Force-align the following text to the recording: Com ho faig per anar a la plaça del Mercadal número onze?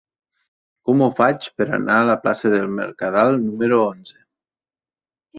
Com 0.89 1.01
ho 1.05 1.09
faig 1.17 1.43
per 1.59 1.67
anar 1.77 1.97
a 2.03 2.07
la 2.09 2.15
plaça 2.23 2.51
del 2.53 2.69
Mercadal 2.77 3.37
número 3.43 3.77
onze? 3.91 4.17